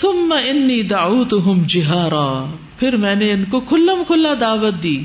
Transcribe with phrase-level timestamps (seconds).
[0.00, 5.04] ثم انی دعوتہم جہارا۔ پھر میں نے ان کو کھلم کھلا دعوت دی،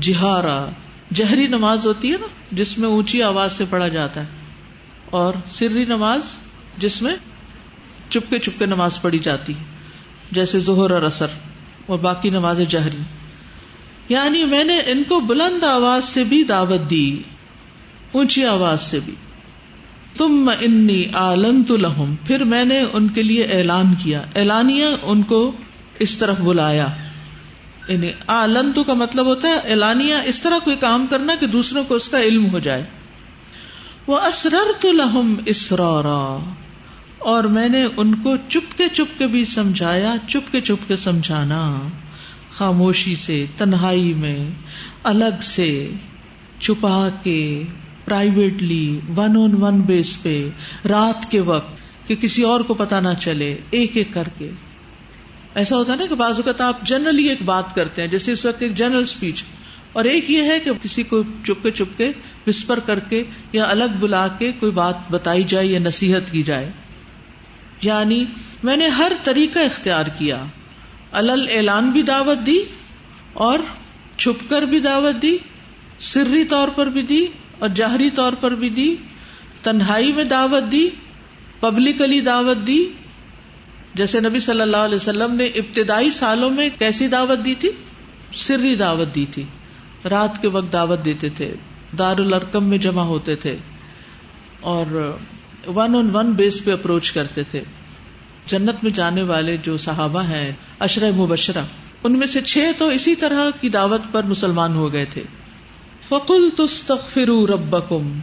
[0.00, 0.66] جہارا۔
[1.14, 4.26] جہری نماز ہوتی ہے نا، جس میں اونچی آواز سے پڑھا جاتا ہے،
[5.10, 6.20] اور سری نماز
[6.78, 7.16] جس میں
[8.08, 9.52] چپکے چپکے نماز پڑھی جاتی
[10.30, 11.26] جیسے زہر اور اثر
[11.86, 13.02] اور باقی نماز جہری۔
[14.08, 17.22] یعنی میں نے ان کو بلند آواز سے بھی دعوت دی،
[18.12, 19.14] اونچی آواز سے بھی۔
[20.16, 25.52] تم انی آلنت لہم، پھر میں نے ان کے لیے اعلان کیا۔ اعلانیہ ان کو
[25.98, 26.88] اس طرف بلایا۔
[27.88, 31.94] یعنی آلنتو کا مطلب ہوتا ہے اعلانیہ اس طرح کوئی کام کرنا کہ دوسروں کو
[31.94, 32.84] اس کا علم ہو جائے۔
[34.06, 36.50] وہ اسرر تو لہم اسرارا،
[37.18, 40.96] اور میں نے ان کو چپ کے چپ کے بھی سمجھایا چپ کے چپ کے
[40.96, 41.78] سمجھانا۔
[42.52, 44.50] خاموشی سے، تنہائی میں،
[45.02, 45.90] الگ سے،
[46.60, 47.62] چھپا کے
[48.04, 50.48] پرائیویٹلی ون آن ون بیس پہ
[50.88, 51.76] رات کے وقت
[52.08, 54.50] کہ کسی اور کو پتا نہ چلے، ایک ایک کر کے۔
[55.54, 58.46] ایسا ہوتا ہے نا کہ بعض اوقات آپ جنرلی ایک بات کرتے ہیں، جیسے اس
[58.46, 59.44] وقت ایک جنرل اسپیچ
[59.92, 62.12] اور ایک یہ ہے کہ کسی کو چپکے چپکے
[62.46, 66.72] وسپر کر کے یا الگ بلا کے کوئی بات بتائی جائے یا نصیحت کی جائے۔
[67.82, 68.24] یعنی
[68.62, 70.44] میں نے ہر طریقہ اختیار کیا۔
[71.12, 72.58] الل اعلان بھی دعوت دی
[73.32, 73.58] اور
[74.16, 75.38] چھپ کر بھی دعوت دی،
[75.98, 77.26] سری طور پر بھی دی
[77.64, 78.96] اور جہری طور پر بھی دی،
[79.62, 80.88] تنہائی میں دعوت دی
[81.60, 82.84] پبلکلی دعوت دی۔
[83.94, 87.70] جیسے نبی صلی اللہ علیہ وسلم نے ابتدائی سالوں میں کیسی دعوت دی تھی؟
[88.34, 89.44] سری دعوت دی تھی۔
[90.10, 91.54] رات کے وقت دعوت دیتے تھے
[91.98, 93.56] دار الرکم میں جمع ہوتے تھے
[94.60, 95.16] اور
[95.66, 97.62] ون آن ون بیس پہ اپروچ کرتے تھے۔
[98.46, 101.64] جنت میں جانے والے جو صحابہ ہیں اشر مبشرہ،
[102.04, 105.22] ان میں سے چھ تو اسی طرح کی دعوت پر مسلمان ہو گئے تھے۔
[106.08, 108.18] فکل تستغفروا ربکم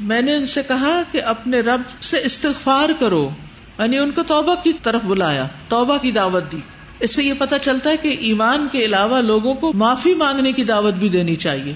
[0.00, 3.30] میں نے ان سے کہا کہ اپنے رب سے استغفار کرو۔
[3.78, 6.56] یعنی ان کو توبہ کی طرف بلایا، توبہ کی دعوت دی۔
[7.00, 10.64] اس سے یہ پتا چلتا ہے کہ ایمان کے علاوہ لوگوں کو معافی مانگنے کی
[10.64, 11.74] دعوت بھی دینی چاہیے۔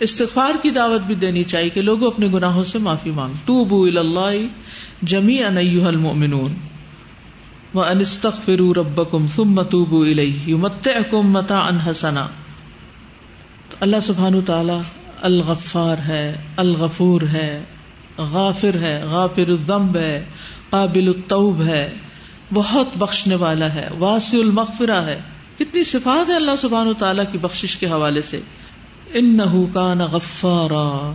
[0.00, 3.84] استغفار کی دعوت بھی دینی چاہیے کہ لوگ اپنے گناہوں سے معافی مانگ تو بو
[3.84, 4.46] اللہ
[5.02, 6.54] جمی المؤمنون۔
[7.74, 12.28] و انستغفروا ربکم ثم توبوا الیہ یمتعکم متاعا حسنا۔
[13.80, 17.64] اللہ سبحانہ تعالی الغفار ہے، الغفور ہے،
[18.18, 20.24] غافر ہے، غافر الذنب ہے،
[20.70, 21.94] قابل التوب ہے،
[22.54, 25.20] بہت بخشنے والا ہے، واسع المغفرہ ہے۔
[25.58, 28.40] کتنی صفات ہے اللہ سبحان تعالیٰ کی بخش کے حوالے سے۔
[29.12, 31.12] ان نہ غفارا۔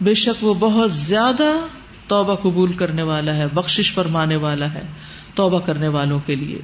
[0.00, 1.66] بے شک وہ بہت زیادہ
[2.06, 4.82] توبہ قبول کرنے والا ہے بخش فرمانے والا ہے
[5.34, 6.58] توبہ کرنے والوں کے لیے۔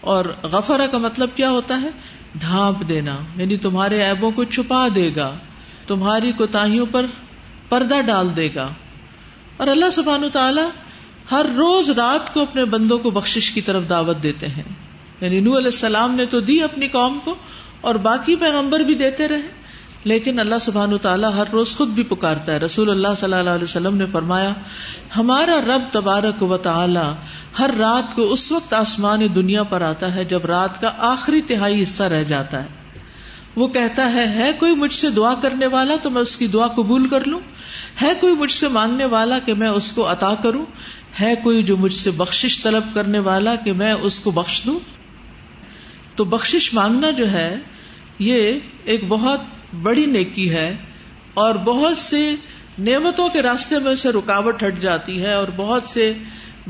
[0.00, 1.88] اور غفرا کا مطلب کیا ہوتا ہے؟
[2.34, 5.36] ڈھانپ دینا یعنی تمہارے ایبوں کو چھپا دے گا۔
[5.88, 7.06] تمہاری کوتاہیوں پر
[7.68, 8.68] پردہ ڈال دے گا۔
[9.56, 10.68] اور اللہ سبحان تعالیٰ
[11.30, 14.62] ہر روز رات کو اپنے بندوں کو بخش کی طرف دعوت دیتے ہیں۔
[15.20, 17.34] یعنی نو علیہ السلام نے تو دی اپنی قوم کو
[17.80, 19.58] اور باقی پیغمبر بھی دیتے رہے۔
[20.04, 23.64] لیکن اللہ سبحان تعالیٰ ہر روز خود بھی پکارتا ہے۔ رسول اللہ صلی اللہ علیہ
[23.64, 24.52] وسلم نے فرمایا،
[25.16, 27.14] ہمارا رب تبارک و تعالی
[27.58, 31.82] ہر رات کو اس وقت آسمان دنیا پر آتا ہے جب رات کا آخری تہائی
[31.82, 32.77] حصہ رہ جاتا ہے۔
[33.58, 36.66] وہ کہتا ہے ہے کوئی مجھ سے دعا کرنے والا تو میں اس کی دعا
[36.66, 37.40] قبول کر لوں؟
[38.02, 40.66] ہے کوئی مجھ سے مانگنے والا کہ میں اس کو عطا کروں؟
[41.20, 44.80] ہے کوئی جو مجھ سے بخش طلب کرنے والا کہ میں اس کو بخش دوں؟
[46.16, 47.56] تو بخش مانگنا جو ہے،
[48.18, 49.40] یہ ایک بہت
[49.82, 50.76] بڑی نیکی ہے
[51.34, 52.34] اور بہت سے
[52.78, 56.12] نعمتوں کے راستے میں اسے رکاوٹ ہٹ جاتی ہے اور بہت سے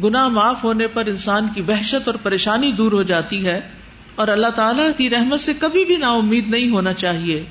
[0.05, 3.61] گنا معاف ہونے پر انسان کی بحشت اور پریشانی دور ہو جاتی ہے۔
[4.19, 7.45] اور اللہ تعالیٰ کی رحمت سے کبھی بھی نا امید نہیں ہونا چاہیے۔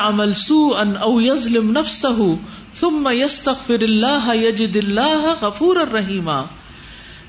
[0.00, 2.34] عمل سو ان او یزلم نفسه
[2.74, 6.42] ثم يستغفر الله يجد الله غفورا رحیما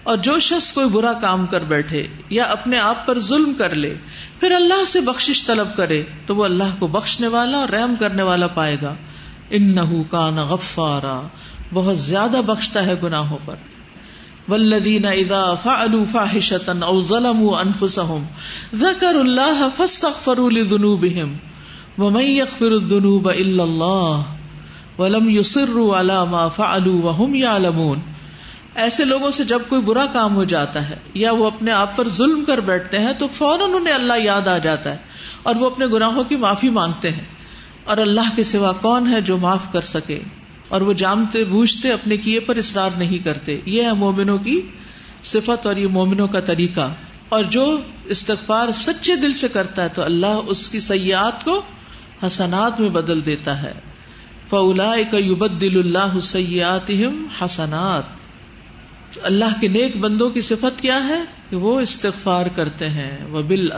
[0.03, 3.95] اور جو شخص کوئی برا کام کر بیٹھے یا اپنے آپ پر ظلم کر لے،
[4.39, 8.23] پھر اللہ سے بخشش طلب کرے تو وہ اللہ کو بخشنے والا اور رحم کرنے
[8.23, 8.95] والا پائے گا۔
[9.49, 11.21] انه كان غفارا۔
[11.73, 13.55] بہت زیادہ بخشتا ہے گناہوں پر۔
[14.49, 18.27] والذین اذا فعلوا فاحشة او ظلموا انفسهم
[18.75, 21.33] ذکروا الله فاستغفروا لذنوبهم
[21.97, 24.25] ومن يغفر الذنوب الا الله
[24.99, 28.07] ولم يصروا على ما فعلوا وهم يعلمون
[28.75, 32.09] ایسے لوگوں سے جب کوئی برا کام ہو جاتا ہے یا وہ اپنے آپ پر
[32.17, 34.97] ظلم کر بیٹھتے ہیں تو فوراً انہیں اللہ یاد آ جاتا ہے
[35.43, 37.25] اور وہ اپنے گناہوں کی معافی مانگتے ہیں
[37.85, 40.19] اور اللہ کے سوا کون ہے جو معاف کر سکے؟
[40.69, 44.61] اور وہ جانتے بوجھتے اپنے کیے پر اصرار نہیں کرتے۔ یہ ہے مومنوں کی
[45.23, 46.93] صفت اور یہ مومنوں کا طریقہ۔
[47.29, 51.61] اور جو استغفار سچے دل سے کرتا ہے تو اللہ اس کی سیاحت کو
[52.27, 53.73] حسنات میں بدل دیتا ہے۔
[54.49, 56.91] فولا یوبد دل اللہ سیات
[57.41, 58.03] حسنات۔
[59.23, 63.71] اللہ کے نیک بندوں کی صفت کیا ہے؟ کہ وہ استغفار کرتے ہیں۔ وہ بال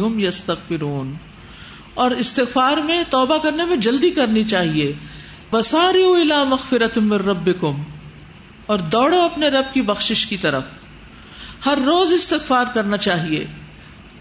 [0.00, 1.14] ہم یستغفرون۔
[1.94, 4.92] اور استغفار میں توبہ کرنے میں جلدی کرنی چاہیے۔
[5.52, 7.82] بساری الا مغفرت من ربکم
[8.66, 10.64] اور دوڑو اپنے رب کی بخشش کی طرف۔
[11.66, 13.46] ہر روز استغفار کرنا چاہیے۔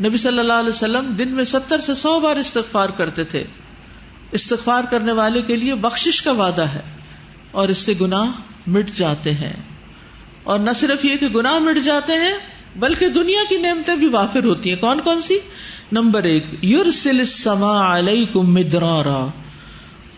[0.03, 3.43] نبی صلی اللہ علیہ وسلم دن میں ستر سے سو بار استغفار کرتے تھے۔
[4.31, 6.81] استغفار کرنے والے کے لیے بخشش کا وعدہ ہے
[7.51, 8.25] اور اس سے گناہ
[8.67, 9.53] مٹ جاتے ہیں۔
[10.43, 12.33] اور نہ صرف یہ کہ گناہ مٹ جاتے ہیں،
[12.75, 15.39] بلکہ دنیا کی نعمتیں بھی وافر ہوتی ہیں۔ کون کون سی؟
[15.91, 19.46] نمبر ایک یور سل سما علیکم مدرارا۔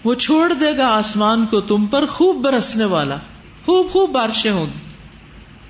[0.03, 3.17] وہ چھوڑ دے گا آسمان کو تم پر خوب برسنے والا
[3.65, 4.89] خوب خوب بارشیں ہوں گی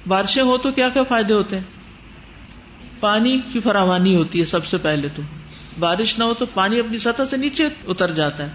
[0.08, 1.64] بارشیں ہو تو کیا کیا فائدے ہوتے ہیں؟
[3.00, 5.22] پانی کی فراوانی ہوتی ہے سب سے پہلے تو۔
[5.80, 8.50] بارش نہ ہو تو پانی اپنی سطح سے نیچے اتر جاتا ہے۔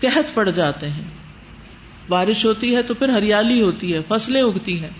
[0.00, 1.04] قحط پڑ جاتے ہیں۔
[2.08, 4.90] بارش ہوتی ہے تو پھر ہریالی ہوتی ہے، فصلیں اگتی ہیں۔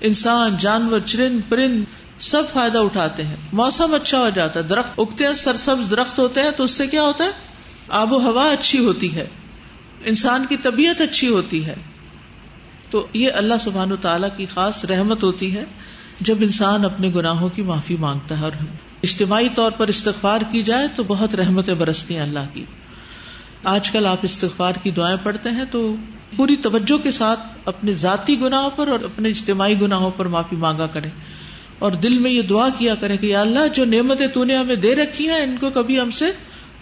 [0.00, 1.84] انسان، جانور، چرند، پرند
[2.18, 6.42] سب فائدہ اٹھاتے ہیں۔ موسم اچھا ہو جاتا ہے، درخت اگتے ہیں، سرسبز درخت ہوتے
[6.42, 7.47] ہیں تو اس سے کیا ہوتا ہے؟
[7.88, 9.26] آب و ہوا اچھی ہوتی ہے،
[10.04, 11.74] انسان کی طبیعت اچھی ہوتی ہے۔
[12.90, 15.64] تو یہ اللہ سبحان و تعالی کی خاص رحمت ہوتی ہے
[16.20, 18.52] جب انسان اپنے گناہوں کی معافی مانگتا ہے اور
[19.02, 22.64] اجتماعی طور پر استغفار کی جائے تو بہت رحمتیں برستی ہیں اللہ کی۔
[23.64, 25.94] آج کل آپ استغفار کی دعائیں پڑھتے ہیں تو
[26.36, 30.86] پوری توجہ کے ساتھ اپنے ذاتی گناہوں پر اور اپنے اجتماعی گناہوں پر معافی مانگا
[30.86, 31.10] کریں۔
[31.78, 34.76] اور دل میں یہ دعا کیا کریں کہ یا اللہ جو نعمتیں تو نے ہمیں
[34.76, 36.24] دے رکھی ہیں، ان کو کبھی ہم سے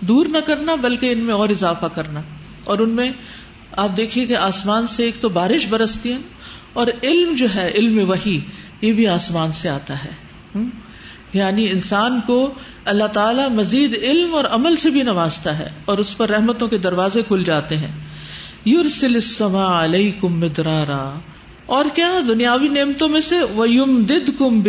[0.00, 2.22] دور نہ کرنا، بلکہ ان میں اور اضافہ کرنا۔
[2.64, 3.10] اور ان میں
[3.72, 6.18] آپ دیکھیے کہ آسمان سے ایک تو بارش برستی ہے
[6.72, 8.40] اور علم جو ہے، علم وہی
[8.80, 10.26] یہ بھی آسمان سے آتا ہے۔
[11.32, 12.54] یعنی انسان کو
[12.84, 16.78] اللہ تعالی مزید علم اور عمل سے بھی نوازتا ہے اور اس پر رحمتوں کے
[16.78, 18.06] دروازے کھل جاتے ہیں۔
[18.64, 21.18] یورسل السما علیکم مدرارا۔
[21.66, 24.60] اور کیا دنیاوی نعمتوں میں سے؟ ویم دد کم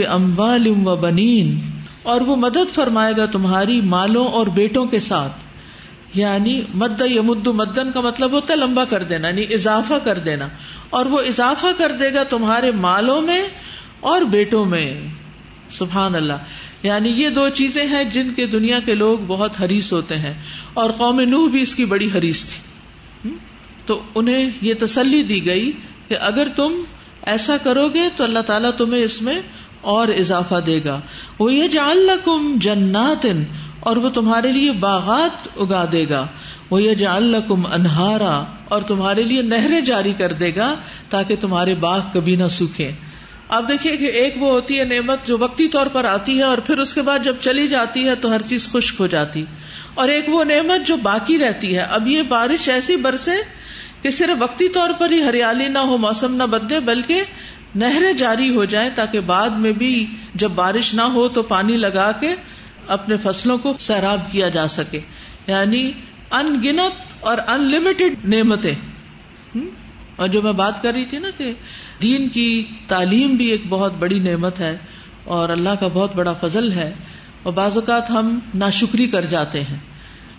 [2.08, 5.32] اور وہ مدد فرمائے گا تمہاری مالوں اور بیٹوں کے ساتھ۔
[6.14, 10.48] یعنی مد یمد مدن کا مطلب ہوتا ہے لمبا کر دینا یعنی اضافہ کر دینا۔
[10.90, 13.48] اور وہ اضافہ کر دے گا تمہارے مالوں میں
[14.00, 15.08] اور بیٹوں میں۔
[15.70, 16.34] سبحان اللہ۔
[16.84, 20.34] یعنی یہ دو چیزیں ہیں جن کے دنیا کے لوگ بہت حریص ہوتے ہیں۔
[20.74, 22.64] اور قوم نوح بھی اس کی بڑی حریص تھی۔
[23.86, 25.72] تو انہیں یہ تسلی دی گئی
[26.08, 26.84] کہ اگر تم
[27.22, 29.42] ایسا کرو گے تو اللہ تعالیٰ تمہیں اس میں
[29.88, 31.00] اور اضافہ دے گا۔
[31.40, 33.26] وہ یہ جال کم جنات،
[33.80, 36.26] اور وہ تمہارے لیے باغات اگا دے گا۔
[36.70, 38.36] وہ یہ جال کم انہارا
[38.70, 40.74] اور تمہارے لیے نہریں جاری کر دے گا
[41.10, 42.92] تاکہ تمہارے باغ کبھی نہ سوکھے
[43.50, 46.58] آپ دیکھیے کہ ایک وہ ہوتی ہے نعمت جو وقتی طور پر آتی ہے اور
[46.58, 49.44] پھر اس کے بعد جب چلی جاتی ہے تو ہر چیز خشک ہو جاتی۔
[49.94, 53.38] اور ایک وہ نعمت جو باقی رہتی ہے۔ اب یہ بارش ایسی برسے
[54.02, 57.24] کہ صرف وقتی طور پر ہی ہریالی نہ ہو، موسم نہ بدلے، بلکہ
[57.78, 62.12] نہریں جاری ہو جائیں تاکہ بعد میں بھی جب بارش نہ ہو تو پانی لگا
[62.12, 62.36] کے
[62.88, 65.00] اپنے فصلوں کو سیراب کیا جا سکے۔
[65.48, 65.92] یعنی
[66.32, 68.76] ان گنت اور ان لمیٹڈ نعمتیں
[70.16, 71.54] اور جو میں بات کر رہی تھی نا کہ
[72.02, 74.78] دین کی تعلیم بھی ایک بہت بڑی نعمت ہے
[75.24, 76.94] اور اللہ کا بہت بڑا فضل ہے۔
[77.44, 79.78] اور بعض اوقات ہم ناشکری کر جاتے ہیں۔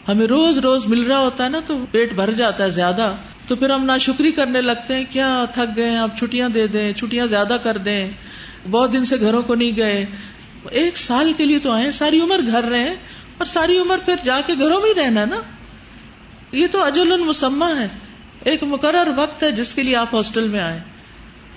[0.08, 3.14] ہمیں روز روز مل رہا ہوتا ہے نا تو پیٹ بھر جاتا ہے زیادہ۔
[3.48, 7.26] تو پھر ہم ناشکری کرنے لگتے ہیں، کیا تھک گئے آپ چھٹیاں دے دیں، چھٹیاں
[7.26, 8.10] زیادہ کر دیں۔
[8.70, 10.06] بہت دن سے گھروں کو نہیں گئے۔
[10.70, 12.90] ایک سال کے لیے تو آئے ساری عمر گھر رہے
[13.38, 15.40] اور ساری عمر پھر جا کے گھروں میں ہی رہنا نا۔
[16.52, 17.88] یہ تو اجل المسمہ ہے۔
[18.44, 20.80] ایک مقرر وقت ہے جس کے لیے آپ ہاسٹل میں آئے۔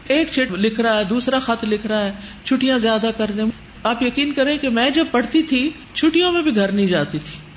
[0.08, 2.12] ایک چٹ لکھ رہا ہے، دوسرا خط لکھ رہا ہے،
[2.44, 3.46] چھٹیاں زیادہ کر دیں۔
[3.84, 7.51] آپ یقین کریں کہ میں جب پڑھتی تھی، چھٹیوں میں بھی گھر نہیں جاتی تھی۔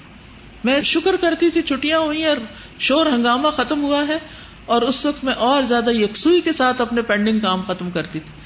[0.65, 2.37] میں شکر کرتی تھی، چھٹیاں ہوئی اور
[2.79, 4.19] شور ہنگامہ ختم ہوا ہے
[4.67, 8.45] اور اس وقت میں اور زیادہ یکسوئی کے ساتھ اپنے پینڈنگ کام ختم کرتی تھی۔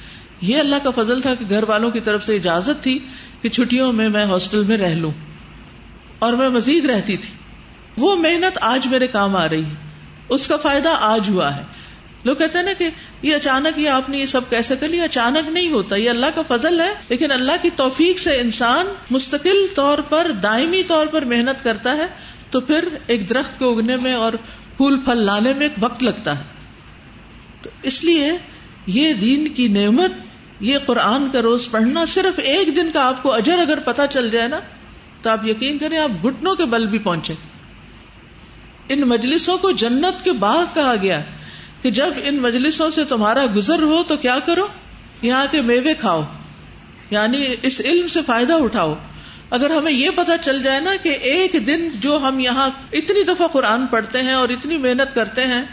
[0.53, 2.99] یہ اللہ کا فضل تھا کہ گھر والوں کی طرف سے اجازت تھی
[3.41, 5.11] کہ چھٹیوں میں میں ہاسٹل میں رہ لوں۔
[6.19, 7.33] اور میں مزید رہتی تھی۔
[7.97, 9.75] وہ محنت آج میرے کام آ رہی ہے۔
[10.29, 11.63] اس کا فائدہ آج ہوا ہے۔
[12.23, 12.89] لوگ کہتے ہیں نا کہ
[13.21, 16.25] یہ اچانک یہ آپ نے یہ سب کیسے کر لیا؟ اچانک نہیں ہوتا، یہ اللہ
[16.35, 21.21] کا فضل ہے، لیکن اللہ کی توفیق سے انسان مستقل طور پر، دائمی طور پر
[21.21, 22.07] محنت کرتا ہے،
[22.49, 24.33] تو پھر ایک درخت کو اگنے میں اور
[24.77, 26.43] پھول پھل لانے میں ایک وقت لگتا ہے۔
[27.61, 28.31] تو اس لیے
[28.85, 30.11] یہ دین کی نعمت،
[30.59, 34.29] یہ قرآن کا روز پڑھنا صرف ایک دن کا آپ کو اجر اگر پتا چل
[34.29, 34.59] جائے نا،
[35.21, 37.33] تو آپ یقین کریں آپ گٹنوں کے بل بھی پہنچے۔
[38.89, 41.21] ان مجلسوں کو جنت کے باغ کہا گیا
[41.81, 44.67] کہ جب ان مجلسوں سے تمہارا گزر ہو تو کیا کرو؟
[45.21, 46.21] یہاں کے میوے کھاؤ۔
[47.09, 48.95] یعنی اس علم سے فائدہ اٹھاؤ۔
[49.49, 53.47] اگر ہمیں یہ پتا چل جائے نا کہ ایک دن جو ہم یہاں اتنی دفعہ
[53.47, 55.63] قرآن پڑھتے ہیں اور اتنی محنت کرتے ہیں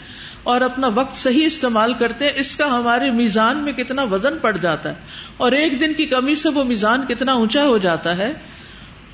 [0.42, 4.56] اور اپنا وقت صحیح استعمال کرتے ہیں، اس کا ہمارے میزان میں کتنا وزن پڑ
[4.56, 4.94] جاتا ہے
[5.36, 8.32] اور ایک دن کی کمی سے وہ میزان کتنا اونچا ہو جاتا ہے،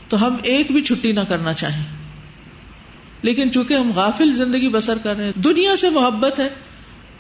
[0.09, 1.85] تو ہم ایک بھی چھٹی نہ کرنا چاہیں۔
[3.23, 6.49] لیکن چونکہ ہم غافل زندگی بسر کر رہے ہیں، دنیا سے محبت ہے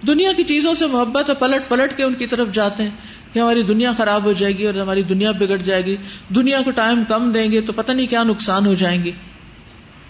[0.07, 2.91] دنیا کی چیزوں سے محبت ہے پلٹ پلٹ کے ان کی طرف جاتے ہیں
[3.33, 5.97] کہ ہماری دنیا خراب ہو جائے گی اور ہماری دنیا بگڑ جائے گی،
[6.29, 9.11] دنیا کو ٹائم کم دیں گے تو پتہ نہیں کیا نقصان ہو جائیں گے۔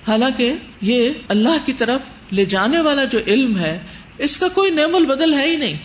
[0.09, 3.79] حالانکہ یہ اللہ کی طرف لے جانے والا جو علم ہے،
[4.19, 5.79] اس کا کوئی نعم البدل ہے ہی نہیں۔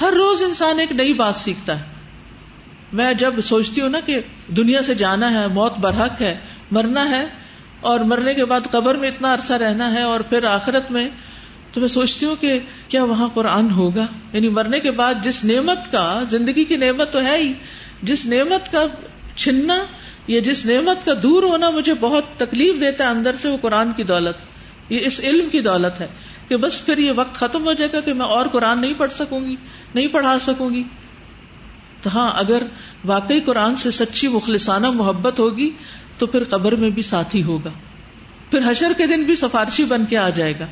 [0.00, 1.84] ہر روز انسان ایک نئی بات سیکھتا ہے۔
[2.92, 6.38] میں جب سوچتی ہوں نا کہ دنیا سے جانا ہے، موت برحق ہے،
[6.70, 7.26] مرنا ہے
[7.80, 11.08] اور مرنے کے بعد قبر میں اتنا عرصہ رہنا ہے اور پھر آخرت میں
[11.72, 15.92] تو میں سوچتی ہوں کہ کیا وہاں قرآن ہوگا؟ یعنی مرنے کے بعد جس نعمت
[15.92, 17.52] کا، زندگی کی نعمت تو ہے ہی،
[18.02, 18.84] جس نعمت کا
[19.36, 19.84] چھننا
[20.26, 23.92] یا جس نعمت کا دور ہونا مجھے بہت تکلیف دیتا ہے اندر سے، وہ قرآن
[23.92, 24.34] کی دولت
[24.88, 26.06] یہ اس علم کی دولت ہے
[26.48, 29.12] کہ بس پھر یہ وقت ختم ہو جائے گا کہ میں اور قرآن نہیں پڑھ
[29.12, 29.56] سکوں گی،
[29.94, 30.82] نہیں پڑھا سکوں گی۔
[32.02, 32.62] تو ہاں اگر
[33.04, 35.70] واقعی قرآن سے سچی مخلصانہ محبت ہوگی
[36.18, 37.70] تو پھر قبر میں بھی ساتھی ہوگا۔
[38.50, 40.66] پھر حشر کے دن بھی سفارشی بن کے آ جائے گا۔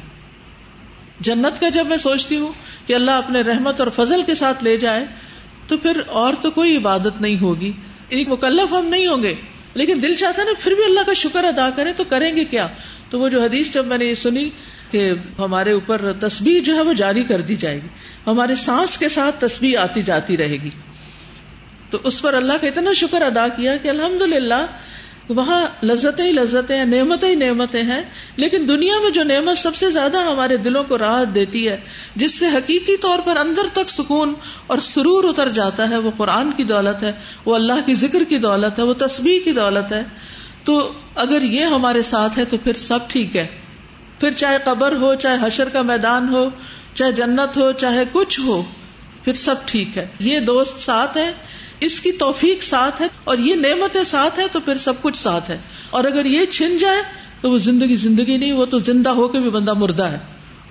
[1.21, 2.53] جنت کا جب میں سوچتی ہوں
[2.87, 5.07] کہ اللہ اپنے رحمت اور فضل کے ساتھ لے جائے،
[5.67, 7.73] تو پھر اور تو کوئی عبادت نہیں ہوگی۔
[8.09, 9.35] ایک مکلف ہم نہیں ہوں گے۔
[9.75, 12.67] لیکن دل چاہتا نا، پھر بھی اللہ کا شکر ادا کریں تو کریں گے کیا؟
[13.11, 14.51] تو وہ جو حدیث جب میں نے یہ سنی
[14.91, 17.89] کہ ہمارے اوپر تصویر جو ہے وہ جاری کر دی جائے گی۔
[18.27, 20.71] ہمارے سانس کے ساتھ تصویر آتی جاتی رہے گی۔
[21.91, 24.67] تو اس پر اللہ کا اتنا شکر ادا کیا کہ الحمد للہ
[25.29, 28.03] وہاں لذتیں ہی لذتیں ہیں، نعمتیں ہی نعمتیں ہیں۔
[28.37, 31.81] لیکن دنیا میں جو نعمت سب سے زیادہ ہمارے دلوں کو راحت دیتی ہے،
[32.17, 34.35] جس سے حقیقی طور پر اندر تک سکون
[34.67, 37.13] اور سرور اتر جاتا ہے، وہ قرآن کی دولت ہے،
[37.45, 40.03] وہ اللہ کی ذکر کی دولت ہے، وہ تصویر کی دولت ہے۔
[40.65, 43.47] تو اگر یہ ہمارے ساتھ ہے، تو پھر سب ٹھیک ہے۔
[44.21, 46.49] پھر چاہے قبر ہو، چاہے حشر کا میدان ہو،
[46.95, 48.63] چاہے جنت ہو، چاہے کچھ ہو
[49.25, 51.31] پھر سب ٹھیک ہے۔ یہ دوست ساتھ ہے
[51.81, 55.51] اس کی توفیق ساتھ ہے، اور یہ نعمتیں ساتھ ہے تو پھر سب کچھ ساتھ
[55.51, 55.59] ہے۔
[55.91, 57.03] اور اگر یہ چھن جائے
[57.41, 60.19] تو وہ زندگی زندگی نہیں، وہ تو زندہ ہو کے بھی بندہ مردہ ہے۔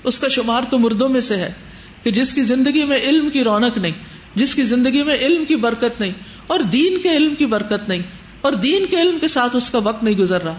[0.03, 1.51] اس کا شمار تو مردوں میں سے ہے
[2.03, 3.93] کہ جس کی زندگی میں علم کی رونق نہیں،
[4.35, 6.13] جس کی زندگی میں علم کی برکت نہیں،
[6.47, 8.01] اور دین کے علم کی برکت نہیں،
[8.41, 10.57] اور دین کے علم کے ساتھ اس کا وقت نہیں گزر رہا۔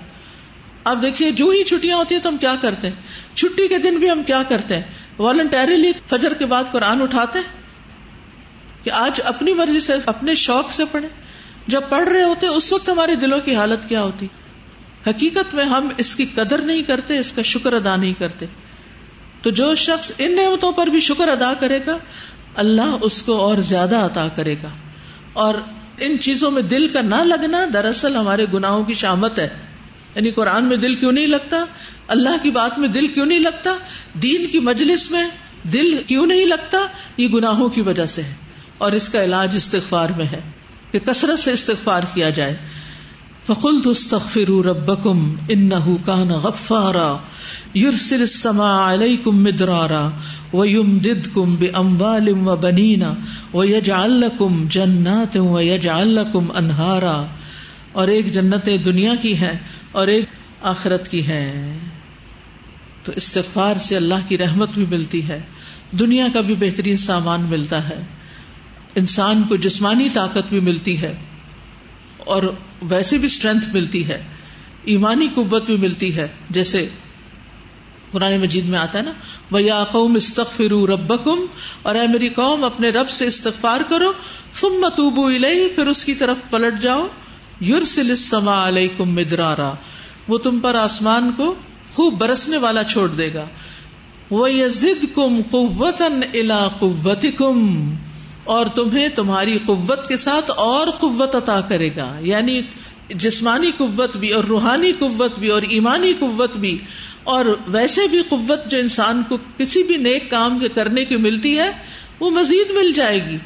[0.85, 2.95] آپ دیکھیے، جو ہی چھٹیاں ہوتی ہیں تو ہم کیا کرتے ہیں؟
[3.35, 4.83] چھٹی کے دن بھی ہم کیا کرتے ہیں؟
[5.18, 7.57] والنٹریلی فجر کے بعد قرآن اٹھاتے ہیں؟
[8.82, 11.08] کہ آج اپنی مرضی سے، اپنے شوق سے پڑھے
[11.66, 14.26] جب پڑھ رہے ہوتے، اس وقت ہمارے دلوں کی حالت کیا ہوتی؟
[15.06, 18.47] حقیقت میں ہم اس کی قدر نہیں کرتے، اس کا شکر ادا نہیں کرتے۔
[19.42, 21.99] تو جو شخص ان نعمتوں پر بھی شکر ادا کرے گا،
[22.54, 24.68] اللہ اس کو اور زیادہ عطا کرے گا۔
[25.32, 25.54] اور
[25.99, 29.49] ان چیزوں میں دل کا نہ لگنا دراصل ہمارے گناہوں کی شامت ہے۔
[30.14, 31.64] یعنی قرآن میں دل کیوں نہیں لگتا؟
[32.08, 33.70] اللہ کی بات میں دل کیوں نہیں لگتا؟
[34.14, 35.28] دین کی مجلس میں
[35.73, 36.78] دل کیوں نہیں لگتا؟
[37.16, 38.35] یہ گناہوں کی وجہ سے ہے۔
[38.78, 40.40] اور اس کا علاج استغفار میں ہے
[40.92, 42.56] کہ کثرت سے استغفار کیا جائے۔
[43.47, 47.16] فقل تستغفر ربکم انه كان غفارا
[47.76, 50.08] يرسل السماء عليكم مدرارا
[50.52, 53.02] ويمددكم باموال وبنين
[53.54, 57.26] ويجعل لكم جنات ويجعل لكم انهارا
[57.92, 59.58] اور ایک جنت دنیا کی ہے
[59.92, 60.25] اور ایک
[60.62, 61.78] آخرت کی ہے
[63.04, 65.40] تو استغفار سے اللہ کی رحمت بھی ملتی ہے،
[65.99, 68.02] دنیا کا بھی بہترین سامان ملتا ہے۔
[68.95, 71.14] انسان کو جسمانی طاقت بھی ملتی ہے
[72.18, 72.42] اور
[72.83, 74.23] ویسے بھی اسٹرینتھ ملتی ہے،
[74.85, 76.88] ایمانی قوت بھی ملتی ہے۔ جیسے
[78.11, 79.12] قرآن مجید میں آتا ہے نا
[79.50, 81.38] وہ یا قوم استغفر ربکم
[81.83, 84.12] اور اے میری قوم، اپنے رب سے استغفار کرو
[84.52, 87.07] فم متوبو الیہ پھر اس کی طرف پلٹ جاؤ۔
[87.61, 89.73] یورسل السما علیکم مدرارا،
[90.28, 91.54] وہ تم پر آسمان کو
[91.95, 93.45] خوب برسنے والا چھوڑ دے گا۔
[94.30, 96.02] وہ یزد کم قوت
[96.35, 97.59] الا قوتکم
[98.45, 102.62] اور تمہیں تمہاری قوت کے ساتھ اور قوت عطا کرے گا۔ یعنی
[103.09, 106.78] جسمانی قوت بھی اور روحانی قوت بھی اور ایمانی قوت بھی۔
[107.25, 111.59] اور ویسے بھی قوت جو انسان کو کسی بھی نیک کام کے کرنے کی ملتی
[111.59, 111.71] ہے،
[112.21, 113.38] وہ مزید مل جائے گی۔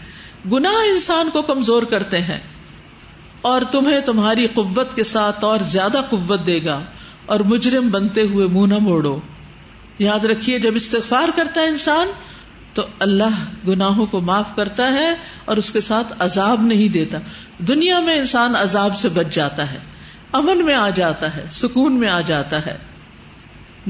[0.52, 2.40] گناہ انسان کو کمزور کرتے ہیں۔
[3.42, 6.84] اور تمہیں تمہاری قوت کے ساتھ اور زیادہ قوت دے گا۔
[7.26, 9.20] اور مجرم بنتے ہوئے منہ نہ موڑو۔
[9.98, 12.08] یاد رکھیے، جب استغفار کرتا ہے انسان
[12.74, 15.14] تو اللہ گناہوں کو معاف کرتا ہے
[15.44, 17.18] اور اس کے ساتھ عذاب نہیں دیتا۔
[17.58, 19.78] دنیا میں انسان عذاب سے بچ جاتا ہے،
[20.32, 22.78] امن میں آ جاتا ہے، سکون میں آ جاتا ہے۔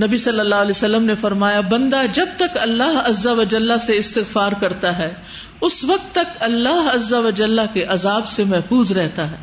[0.06, 4.52] نبی صلی اللہ علیہ وسلم نے فرمایا، بندہ جب تک اللہ عزا وجاللہ سے استغفار
[4.52, 5.14] کرتا ہے،
[5.60, 9.36] اس وقت تک اللہ عزا وجاللہ کے عذاب سے محفوظ رہتا ہے۔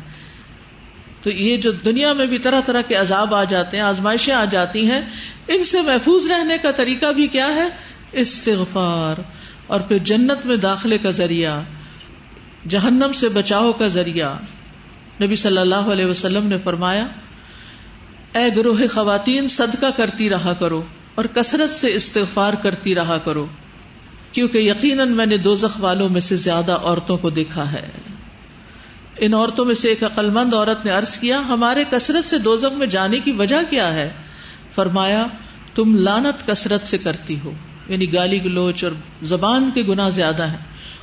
[1.22, 4.44] تو یہ جو دنیا میں بھی طرح طرح کے عذاب آ جاتے ہیں، آزمائشیں آ
[4.44, 5.00] جاتی ہیں،
[5.48, 7.68] ان سے محفوظ رہنے کا طریقہ بھی کیا ہے؟
[8.12, 9.20] استغفار
[9.66, 11.60] اور پھر جنت میں داخلے کا ذریعہ،
[12.68, 14.34] جہنم سے بچاؤ کا ذریعہ۔
[15.22, 17.06] نبی صلی اللہ علیہ وسلم نے فرمایا،
[18.34, 20.82] اے گروہ خواتین، صدقہ کرتی رہا کرو
[21.14, 23.46] اور کثرت سے استغفار کرتی رہا کرو،
[24.32, 27.88] کیونکہ یقیناً میں نے دو والوں میں سے زیادہ عورتوں کو دیکھا ہے۔
[29.18, 32.56] ان عورتوں میں سے ایک عقل مند عورت نے عرض کیا، ہمارے کثرت سے دو
[32.76, 34.12] میں جانے کی وجہ کیا ہے؟
[34.74, 35.26] فرمایا،
[35.74, 37.52] تم لانت کثرت سے کرتی ہو۔
[37.90, 38.92] یعنی گالی گلوچ اور
[39.22, 40.58] زبان کے گنا زیادہ ہیں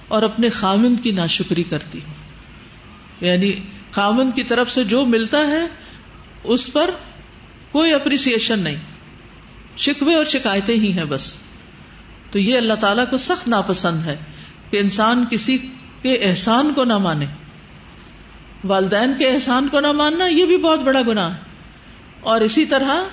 [0.07, 2.13] اور اپنے خامند کی ناشکری کرتی ہو
[3.25, 3.51] یعنی
[3.91, 5.67] خامند کی طرف سے جو ملتا ہے،
[6.43, 6.89] اس پر
[7.71, 8.75] کوئی اپریسیشن نہیں۔
[9.77, 11.37] شکوے اور شکایتیں ہی ہیں بس۔
[12.31, 14.17] تو یہ اللہ تعالیٰ کو سخت ناپسند ہے
[14.69, 15.57] کہ انسان کسی
[16.01, 17.25] کے احسان کو نہ مانے۔
[18.63, 21.41] والدین کے احسان کو نہ ماننا یہ بھی بہت بڑا گنا ہے
[22.19, 23.03] اور اسی طرح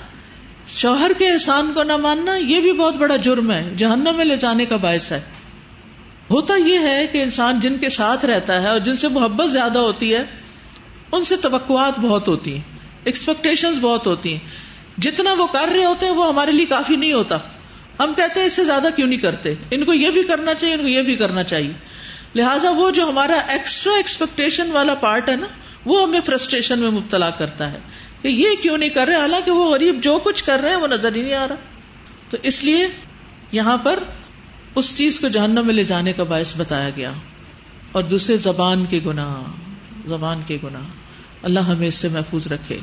[0.69, 4.37] شوہر کے احسان کو نہ ماننا یہ بھی بہت بڑا جرم ہے، جہنم میں لے
[4.37, 5.21] جانے کا باعث ہے۔
[6.31, 9.79] ہوتا یہ ہے کہ انسان جن کے ساتھ رہتا ہے اور جن سے محبت زیادہ
[9.79, 10.25] ہوتی ہے،
[11.13, 12.63] ان سے توقعات بہت ہوتی ہیں
[13.05, 14.41] ایکسپیکٹیشن بہت ہوتی ہیں۔
[14.99, 17.37] جتنا وہ کر رہے ہوتے ہیں، وہ ہمارے لیے کافی نہیں ہوتا۔
[17.99, 20.75] ہم کہتے ہیں اس سے زیادہ کیوں نہیں کرتے؟ ان کو یہ بھی کرنا چاہیے،
[20.75, 21.73] ان کو یہ بھی کرنا چاہیے۔
[22.35, 25.47] لہٰذا وہ جو ہمارا ایکسٹرا ایکسپیکٹیشن والا پارٹ ہے نا،
[25.85, 27.79] وہ ہمیں فرسٹریشن میں مبتلا کرتا ہے۔
[28.25, 30.87] کہ یہ کیوں نہیں کر رہے؟ حالانکہ وہ غریب جو کچھ کر رہے ہیں، وہ
[30.87, 31.55] نظر ہی نہیں آ رہا۔
[32.31, 32.89] تو اس لیے
[33.53, 33.99] یہاں پر
[34.75, 37.13] اس چیز کو جہنم میں لے جانے کا باعث بتایا گیا۔
[37.93, 39.43] اور دوسرے، زبان کے گنا
[40.07, 40.81] زبان کے گنا
[41.43, 42.79] اللہ ہمیں اس سے محفوظ رکھے۔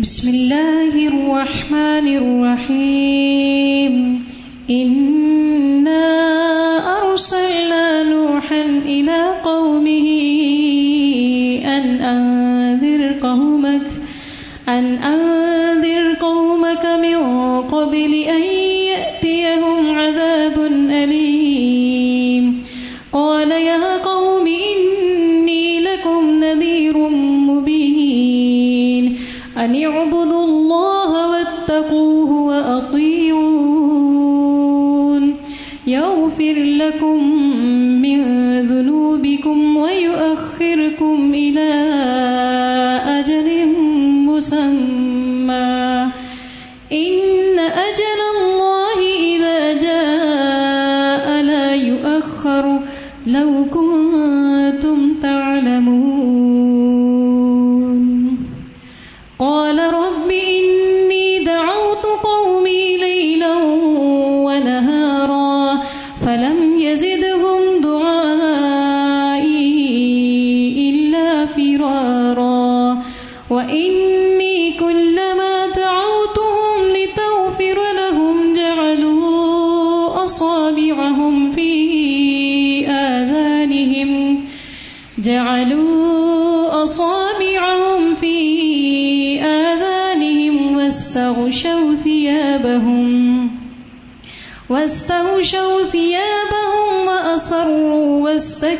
[0.00, 4.22] بسم اللہ الرحمن الرحیم۔
[4.68, 10.18] انا ارسلنا نوحا الى قومه
[11.64, 13.91] ان انذر قومك
[14.68, 17.18] أن أنذر قومك من
[17.62, 18.61] قبل أن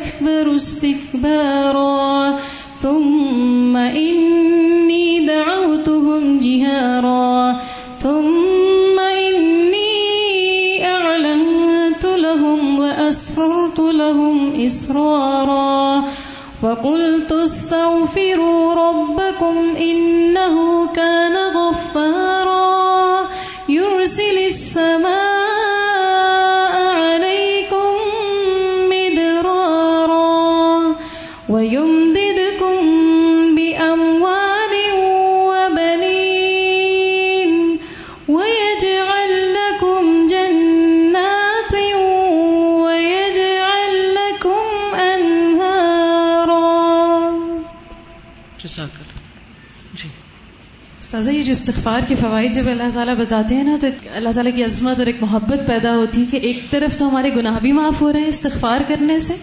[0.03, 2.39] واستكبروا استكبارا.
[2.81, 7.61] ثم إني دعوتهم جهارا.
[8.03, 16.03] ثم إني أعلنت لهم وأسررت لهم إسرارا.
[16.63, 20.22] فقلت استغفروا ربكم إنه
[51.53, 55.07] استغفار کے فوائد جب اللہ تعالیٰ بتاتے ہیں نا، تو اللہ تعالیٰ کی عظمت اور
[55.07, 58.19] ایک محبت پیدا ہوتی ہے کہ ایک طرف تو ہمارے گناہ بھی معاف ہو رہے
[58.19, 59.33] ہیں استغفار کرنے سے،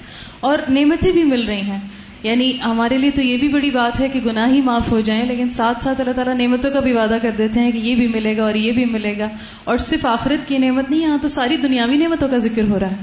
[0.40, 1.81] اور نعمتیں بھی مل رہی ہیں۔
[2.23, 5.25] یعنی ہمارے لیے تو یہ بھی بڑی بات ہے کہ گناہ ہی معاف ہو جائیں،
[5.25, 8.07] لیکن ساتھ ساتھ اللہ تعالیٰ نعمتوں کا بھی وعدہ کر دیتے ہیں کہ یہ بھی
[8.07, 9.29] ملے گا اور یہ بھی ملے گا۔
[9.64, 12.90] اور صرف آخرت کی نعمت نہیں، یہاں تو ساری دنیاوی نعمتوں کا ذکر ہو رہا
[12.90, 12.96] ہے۔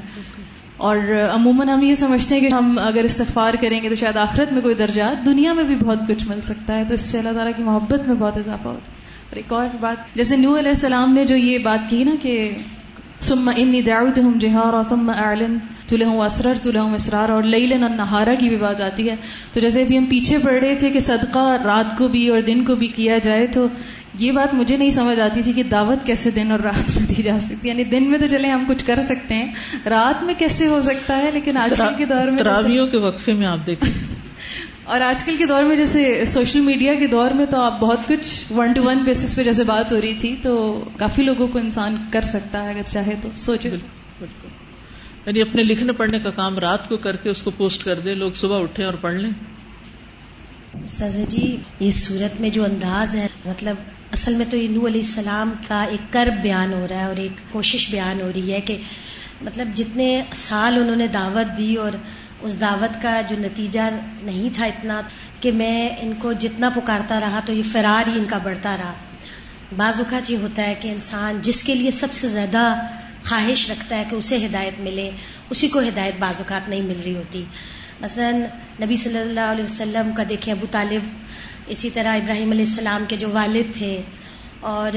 [0.77, 0.97] اور
[1.33, 4.61] عموماً ہم یہ سمجھتے ہیں کہ ہم اگر استغفار کریں گے تو شاید آخرت میں
[4.61, 7.53] کوئی درجات دنیا میں بھی بہت کچھ مل سکتا ہے، تو اس سے اللہ تعالیٰ
[7.57, 8.97] کی محبت میں بہت اضافہ ہوتا ہے۔
[9.29, 12.51] اور ایک اور بات، جیسے نو علیہ السلام نے جو یہ بات کی نا کہ
[13.19, 18.57] ثم انی دعوتہم جہارا ثم اعلنت لہم اسررت لہم اسرارا اور لیلا النہارا کی بھی
[18.57, 19.15] بات آتی ہے۔
[19.53, 22.65] تو جیسے ابھی ہم پیچھے پڑھ رہے تھے کہ صدقہ رات کو بھی اور دن
[22.65, 23.67] کو بھی کیا جائے تو
[24.19, 27.23] یہ بات مجھے نہیں سمجھ آتی تھی کہ دعوت کیسے دن اور رات میں دی
[27.23, 29.53] جا سکتی یعنی دن میں تو چلے ہم کچھ کر سکتے ہیں
[29.85, 33.33] رات میں کیسے ہو سکتا ہے؟ لیکن آج کل کے دور میں تراویوں کے وقفے
[33.33, 33.91] میں آپ دیکھیں۔
[34.83, 37.99] اور آج کل کے دور میں جیسے سوشل میڈیا کے دور میں تو آپ بہت
[38.07, 41.57] کچھ ون ٹو ون بیسس پہ جیسے بات ہو رہی تھی تو کافی لوگوں کو
[41.57, 44.47] انسان کر سکتا ہے اگر چاہے تو سوچے بالکل۔
[45.25, 48.13] یعنی اپنے لکھنے پڑھنے کا کام رات کو کر کے اس کو پوسٹ کر دے
[48.13, 49.31] لوگ صبح اٹھے اور پڑھ لیں۔
[50.83, 53.75] استاذہ جی یہ صورت میں جو انداز ہے مطلب
[54.11, 57.15] اصل میں تو یہ نو علیہ السلام کا ایک کرب بیان ہو رہا ہے اور
[57.15, 58.81] ایک کوشش بیان ہو رہی ہے کہ
[59.41, 61.91] مطلب جتنے سال انہوں نے دعوت دی اور
[62.41, 63.79] اس دعوت کا جو نتیجہ
[64.21, 65.01] نہیں تھا اتنا
[65.41, 68.93] کہ میں ان کو جتنا پکارتا رہا تو یہ فرار ہی ان کا بڑھتا رہا۔
[69.77, 72.73] بعض اوقات یہ ہوتا ہے کہ انسان جس کے لیے سب سے زیادہ
[73.23, 75.11] خواہش رکھتا ہے کہ اسے ہدایت ملے،
[75.49, 77.43] اسی کو ہدایت بعض اوقات نہیں مل رہی ہوتی۔
[78.01, 78.31] مثلا
[78.81, 81.01] نبی صلی اللہ علیہ وسلم کا دیکھیں ابو طالب
[81.67, 84.01] اسی طرح ابراہیم علیہ السلام کے جو والد تھے
[84.59, 84.91] اور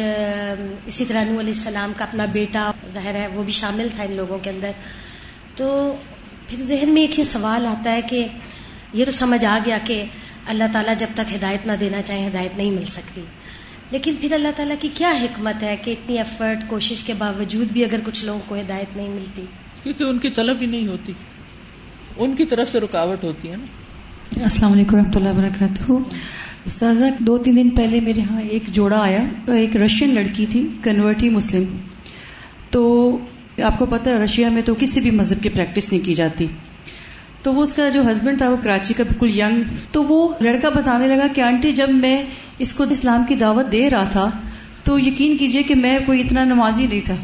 [0.86, 4.12] اسی طرح نو علیہ السلام کا اپنا بیٹا ظاہر ہے وہ بھی شامل تھا ان
[4.14, 4.70] لوگوں کے اندر۔
[5.56, 5.96] تو
[6.48, 8.26] پھر ذہن میں ایک یہ سوال آتا ہے کہ
[8.92, 10.04] یہ تو سمجھ آ گیا کہ
[10.46, 13.20] اللہ تعالیٰ جب تک ہدایت نہ دینا چاہے ہدایت نہیں مل سکتی۔
[13.90, 17.84] لیکن پھر اللہ تعالیٰ کی کیا حکمت ہے کہ اتنی ایفرٹ کوشش کے باوجود بھی
[17.84, 19.44] اگر کچھ لوگوں کو ہدایت نہیں ملتی؟
[19.82, 21.12] کیونکہ ان کی طلب ہی نہیں ہوتی۔
[22.16, 23.64] ان کی طرف سے رکاوٹ ہوتی ہے نا۔
[24.42, 25.92] السلام علیکم رحمۃ اللہ وبرکاتہ۔
[26.64, 31.30] استاذہ، دو تین دن پہلے میرے ہاں ایک جوڑا آیا، ایک رشین لڑکی تھی، کنورٹی
[31.30, 31.64] مسلم۔
[32.70, 33.18] تو
[33.62, 36.46] آپ کو پتا ہے، رشیا میں تو کسی بھی مذہب کی پریکٹس نہیں کی جاتی۔
[37.42, 40.68] تو وہ اس کا جو ہسبینڈ تھا، وہ کراچی کا بالکل ینگ تو وہ لڑکا
[40.68, 42.18] بتانے لگا کہ آنٹی، جب میں
[42.58, 44.30] اس کو اسلام کی دعوت دے رہا تھا،
[44.84, 47.14] تو یقین کیجیے کہ میں کوئی اتنا نمازی نہیں تھا۔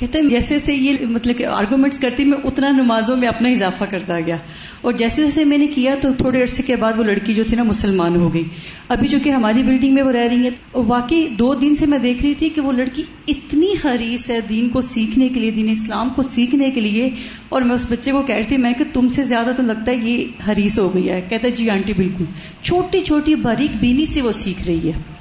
[0.00, 3.84] کہتے ہیں، جیسے جیسے یہ مطلب کہ آرگومنٹس کرتی، میں اتنا نمازوں میں اپنا اضافہ
[3.90, 4.36] کرتا گیا۔
[4.80, 7.56] اور جیسے جیسے میں نے کیا تو تھوڑے عرصے کے بعد وہ لڑکی جو تھی
[7.56, 8.44] نا، مسلمان ہو گئی۔
[8.88, 11.86] ابھی جو کہ ہماری بلڈنگ میں وہ رہ رہی ہے اور واقعی دو دن سے
[11.86, 15.50] میں دیکھ رہی تھی کہ وہ لڑکی اتنی حریص ہے دین کو سیکھنے کے لیے،
[15.50, 17.10] دین اسلام کو سیکھنے کے لیے۔
[17.48, 19.92] اور میں اس بچے کو کہہ رہی تھی، میں کہ تم سے زیادہ تو لگتا
[19.92, 22.24] ہے یہ حریص ہو گئی ہے۔ کہتا ہے جی آنٹی، بالکل۔
[22.62, 25.19] چھوٹی چھوٹی باریک بینی سے وہ سیکھ رہی ہے۔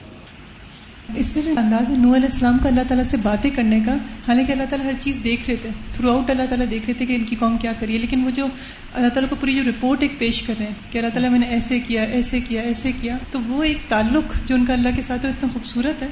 [1.16, 3.94] اس میں انداز ہے نو علیہ السلام کا اللہ تعالیٰ سے باتیں کرنے کا
[4.28, 7.06] حالانکہ اللہ تعالیٰ ہر چیز دیکھ رہے تھے۔ تھرو آؤٹ اللہ تعالیٰ دیکھ رہے تھے
[7.06, 8.46] کہ ان کی قوم کیا کری ہے لیکن وہ جو
[8.94, 11.40] اللہ تعالیٰ کو پوری جو رپورٹ ایک پیش کر رہے ہیں کہ اللہ تعالیٰ میں
[11.40, 14.90] نے ایسے کیا ایسے کیا ایسے کیا تو وہ ایک تعلق جو ان کا اللہ
[14.96, 16.08] کے ساتھ اتنا خوبصورت ہے۔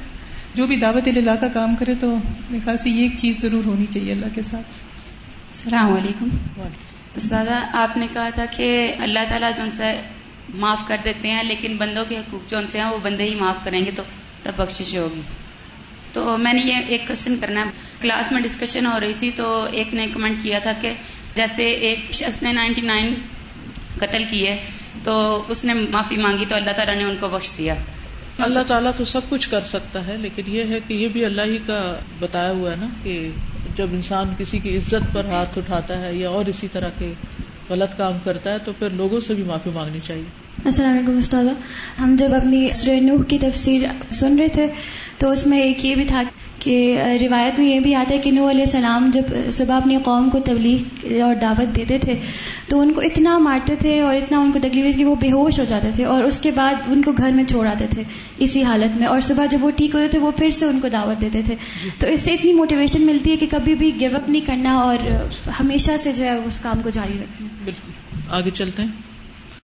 [0.54, 2.16] جو بھی دعوت اللہ کا کام کرے تو
[2.50, 4.66] میرے خیال سے یہ ایک چیز ضرور ہونی چاہیے اللہ کے ساتھ۔
[5.48, 6.28] السلام علیکم۔
[7.14, 10.00] استاذہ آپ نے کہا تھا کہ اللہ تعالیٰ جو ان سے
[10.54, 13.34] معاف کر دیتے ہیں لیکن بندوں کے حقوق جو ان سے ہیں وہ بندے ہی
[13.34, 14.02] معاف کریں گے تو
[14.42, 15.20] تب بخشش ہوگی۔
[16.12, 17.70] تو میں نے یہ ایک کوشچن کرنا ہے۔
[18.00, 20.92] کلاس میں ڈسکشن ہو رہی تھی تو ایک نے کمنٹ کیا تھا کہ
[21.34, 23.14] جیسے ایک شخص نے نائنٹی نائن
[23.98, 24.56] قتل کیے
[25.02, 27.74] تو اس نے معافی مانگی تو اللہ تعالیٰ نے ان کو بخش دیا۔
[28.38, 31.42] اللہ تعالیٰ تو سب کچھ کر سکتا ہے، لیکن یہ ہے کہ یہ بھی اللہ
[31.42, 33.30] ہی کا بتایا ہوا ہے نا کہ
[33.76, 37.12] جب انسان کسی کی عزت پر ہاتھ اٹھاتا ہے یا اور اسی طرح کے
[37.70, 41.44] غلط کام کرتا ہے تو پھر لوگوں سے بھی معافی مانگنی چاہیے۔ السلام علیکم استاد
[42.00, 42.68] ہم جب اپنی
[43.00, 44.66] نوح کی تفسیر سن رہے تھے،
[45.18, 46.22] تو اس میں ایک یہ بھی تھا
[46.58, 50.30] کہ روایت میں یہ بھی آتا ہے کہ نو علیہ السلام جب صبح اپنی قوم
[50.30, 52.14] کو تبلیغ اور دعوت دیتے تھے،
[52.68, 55.58] تو ان کو اتنا مارتے تھے اور اتنا ان کو تکلیف کہ وہ بے ہوش
[55.58, 58.02] ہو جاتے تھے اور اس کے بعد ان کو گھر میں چھوڑ آتے تھے
[58.38, 60.88] اسی حالت میں اور صبح جب وہ ٹھیک ہوتے تھے، وہ پھر سے ان کو
[60.88, 61.54] دعوت دیتے تھے۔
[61.98, 64.96] تو اس سے اتنی موٹیویشن ملتی ہے کہ کبھی بھی گیو اپ نہیں کرنا اور
[65.60, 67.92] ہمیشہ سے جو ہے اس کام کو جاری رکھنا۔ بالکل۔
[68.30, 69.07] آگے چلتے ہیں۔